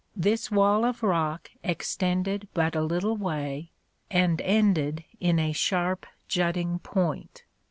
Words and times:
This 0.15 0.49
wall 0.49 0.83
of 0.83 1.03
rock 1.03 1.51
extended 1.63 2.47
but 2.55 2.75
a 2.75 2.81
little 2.81 3.15
way, 3.15 3.69
and 4.09 4.41
ended 4.41 5.03
in 5.19 5.37
a 5.37 5.51
sharp 5.51 6.07
jutting 6.27 6.79
point. 6.79 7.43